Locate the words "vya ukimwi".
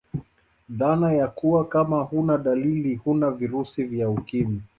3.83-4.61